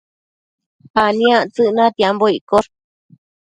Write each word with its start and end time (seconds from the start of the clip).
aniactsëc 1.03 1.67
ictiambo 1.85 2.25
iccosh 2.37 2.69